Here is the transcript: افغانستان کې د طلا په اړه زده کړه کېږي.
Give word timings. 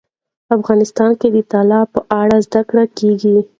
افغانستان 0.57 1.11
کې 1.19 1.27
د 1.35 1.37
طلا 1.51 1.81
په 1.93 1.99
اړه 2.19 2.37
زده 2.47 2.61
کړه 2.69 2.83
کېږي. 2.97 3.35